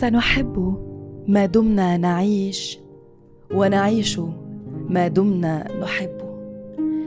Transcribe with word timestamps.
سنحب 0.00 0.76
ما 1.28 1.46
دمنا 1.46 1.96
نعيش 1.96 2.78
ونعيش 3.54 4.20
ما 4.88 5.08
دمنا 5.08 5.80
نحب. 5.80 6.10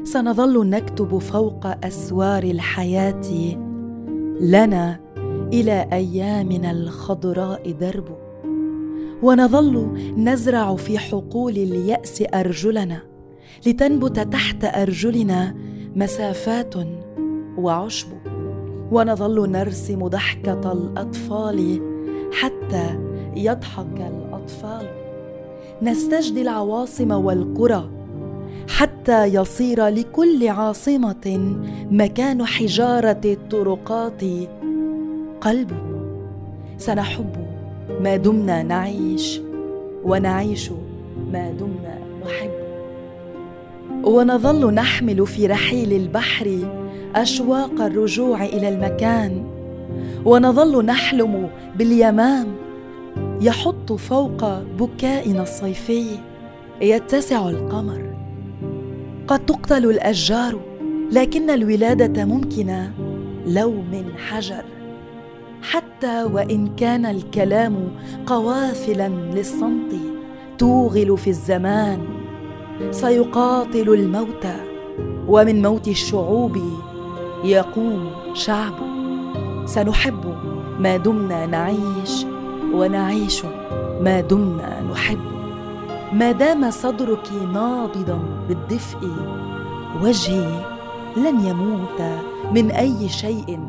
سنظل 0.03 0.69
نكتب 0.69 1.17
فوق 1.17 1.85
أسوار 1.85 2.43
الحياة 2.43 3.21
لنا 4.41 4.99
إلى 5.53 5.87
أيامنا 5.93 6.71
الخضراء 6.71 7.71
درب. 7.71 8.17
ونظل 9.23 9.87
نزرع 10.17 10.75
في 10.75 10.97
حقول 10.97 11.53
اليأس 11.57 12.23
أرجلنا 12.33 13.01
لتنبت 13.65 14.19
تحت 14.19 14.63
أرجلنا 14.63 15.55
مسافات 15.95 16.73
وعشب. 17.57 18.07
ونظل 18.91 19.51
نرسم 19.51 20.07
ضحكة 20.07 20.71
الأطفال 20.71 21.96
حتى 22.31 22.99
يضحك 23.35 23.97
الأطفال. 23.97 24.87
نستجدي 25.81 26.41
العواصم 26.41 27.11
والقرى 27.11 27.89
حتى 28.69 29.25
يصير 29.25 29.87
لكل 29.87 30.47
عاصمة 30.47 31.55
مكان 31.91 32.45
حجارة 32.45 33.21
الطرقات 33.25 34.21
قلب. 35.41 35.71
سنحب 36.77 37.35
ما 38.01 38.15
دمنا 38.15 38.63
نعيش 38.63 39.41
ونعيش 40.03 40.71
ما 41.31 41.51
دمنا 41.51 41.97
نحب. 42.25 42.51
ونظل 44.03 44.73
نحمل 44.73 45.27
في 45.27 45.47
رحيل 45.47 45.93
البحر 45.93 46.57
أشواق 47.15 47.81
الرجوع 47.81 48.45
إلى 48.45 48.69
المكان 48.69 49.43
ونظل 50.27 50.85
نحلم 50.85 51.49
باليمام 51.75 52.47
يحط 53.41 53.93
فوق 53.93 54.59
بكائنا 54.79 55.43
الصيفي 55.43 56.05
يتسع 56.81 57.49
القمر. 57.49 58.13
قد 59.27 59.45
تقتل 59.45 59.89
الأشجار 59.89 60.59
لكن 61.11 61.49
الولادة 61.49 62.25
ممكنه 62.25 62.91
لو 63.45 63.71
من 63.71 64.05
حجر. 64.17 64.63
حتى 65.61 66.23
وإن 66.23 66.67
كان 66.75 67.05
الكلام 67.05 67.91
قوافلا 68.25 69.07
للصمت 69.07 69.95
توغل 70.57 71.17
في 71.17 71.29
الزمان 71.29 71.99
سيقاتل 72.91 73.89
الموت 73.89 74.47
ومن 75.27 75.61
موت 75.61 75.87
الشعوب 75.87 76.57
يقوم 77.43 78.11
شعب. 78.33 78.86
سنحب 79.67 80.35
ما 80.79 80.97
دمنا 80.97 81.45
نعيش 81.45 82.25
ونعيش 82.73 83.45
ما 84.01 84.21
دمنا 84.21 84.81
نحب. 84.91 85.19
ما 86.13 86.31
دام 86.31 86.71
صدرك 86.71 87.31
نابضا 87.53 88.19
بالدفء 88.47 88.97
وجهي 90.03 90.65
لن 91.17 91.39
يموت 91.45 92.01
من 92.55 92.71
أي 92.71 93.09
شيء 93.09 93.59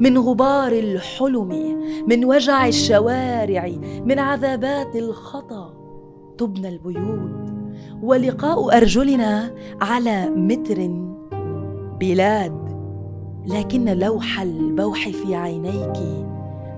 من 0.00 0.18
غبار 0.18 0.72
الحلم 0.72 1.80
من 2.08 2.24
وجع 2.24 2.66
الشوارع 2.66 3.72
من 4.04 4.18
عذابات 4.18 4.96
الخطأ. 4.96 5.74
تبنى 6.38 6.68
البيوت 6.68 7.46
ولقاء 8.02 8.76
أرجلنا 8.76 9.54
على 9.80 10.28
متر 10.28 10.90
بلاد. 12.00 12.65
لكن 13.46 13.98
لوح 13.98 14.40
البوح 14.40 15.08
في 15.08 15.34
عينيك 15.34 15.98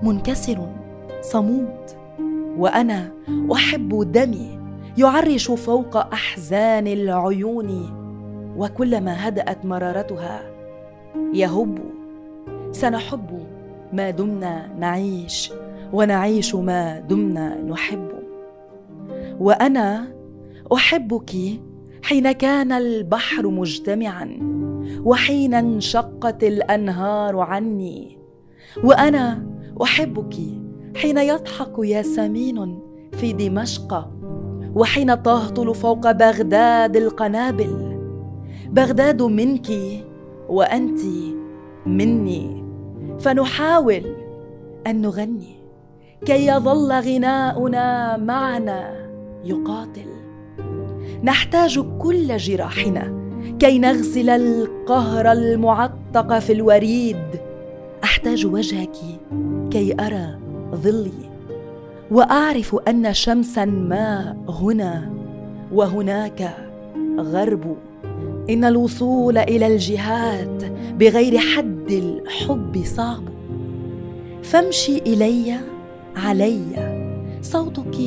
منكسر 0.03 0.67
صمود. 1.21 1.75
وأنا 2.57 3.11
أحب 3.53 4.11
دمي 4.11 4.59
يعرش 4.97 5.51
فوق 5.51 5.97
أحزان 5.97 6.87
العيون 6.87 7.95
وكلما 8.57 9.27
هدأت 9.27 9.65
مرارتها 9.65 10.41
يهب. 11.33 11.79
سنحب 12.71 13.45
ما 13.93 14.09
دمنا 14.09 14.69
نعيش 14.79 15.51
ونعيش 15.93 16.55
ما 16.55 16.99
دمنا 16.99 17.61
نحب. 17.61 18.09
وأنا 19.39 20.07
أحبك 20.73 21.31
حين 22.03 22.31
كان 22.31 22.71
البحر 22.71 23.47
مجتمعا 23.47 24.58
وحين 25.03 25.53
انشقت 25.53 26.43
الأنهار 26.43 27.39
عني. 27.39 28.17
وأنا 28.83 29.47
أحبك 29.83 30.35
حين 30.95 31.17
يضحك 31.17 31.73
ياسمين 31.79 32.79
في 33.11 33.33
دمشق 33.33 34.09
وحين 34.75 35.23
تهطل 35.23 35.75
فوق 35.75 36.11
بغداد 36.11 36.97
القنابل. 36.97 37.99
بغداد 38.69 39.21
منك 39.21 39.69
وأنت 40.49 40.99
مني. 41.85 42.63
فنحاول 43.19 44.15
أن 44.87 45.01
نغني 45.01 45.55
كي 46.25 46.47
يظل 46.47 46.91
غناؤنا 46.91 48.17
معنا 48.17 49.09
يقاتل. 49.43 50.09
نحتاج 51.23 51.79
كل 51.99 52.37
جراحنا 52.37 53.28
كي 53.59 53.79
نغسل 53.79 54.29
القهر 54.29 55.31
المعتق 55.31 56.39
في 56.39 56.53
الوريد. 56.53 57.39
أحتاج 58.03 58.45
وجهك 58.45 58.95
كي 59.71 59.95
أرى 59.99 60.39
ظلي 60.75 61.29
وأعرف 62.11 62.75
أن 62.87 63.13
شمسا 63.13 63.65
ما 63.65 64.37
هنا 64.49 65.13
وهناك 65.71 66.57
غرب. 67.19 67.77
إن 68.49 68.65
الوصول 68.65 69.37
إلى 69.37 69.67
الجهات 69.67 70.63
بغير 70.99 71.37
حد 71.37 71.91
الحب 71.91 72.81
صعب. 72.85 73.23
فامشي 74.43 74.97
إلي 74.97 75.59
علي. 76.15 76.88
صوتك 77.41 77.97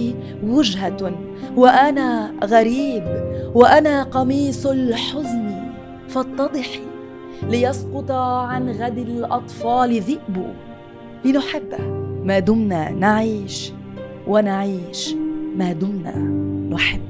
وجهة 0.45 1.13
وأنا 1.57 2.33
غريب 2.45 3.05
وأنا 3.55 4.03
قميص 4.03 4.67
الحزن. 4.67 5.53
فاتضحي 6.09 6.81
ليسقط 7.43 8.11
عن 8.11 8.71
غد 8.71 8.99
الأطفال 8.99 10.01
ذئب. 10.01 10.47
لنحب 11.25 11.71
ما 12.25 12.39
دمنا 12.39 12.91
نعيش 12.91 13.73
ونعيش 14.29 15.15
ما 15.57 15.73
دمنا 15.73 16.17
نحب. 16.75 17.01